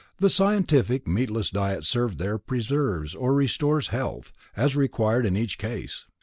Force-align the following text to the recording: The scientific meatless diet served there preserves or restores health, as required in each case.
The 0.17 0.29
scientific 0.31 1.07
meatless 1.07 1.51
diet 1.51 1.83
served 1.83 2.17
there 2.17 2.39
preserves 2.39 3.13
or 3.13 3.35
restores 3.35 3.89
health, 3.89 4.33
as 4.57 4.75
required 4.75 5.27
in 5.27 5.37
each 5.37 5.59
case. 5.59 6.07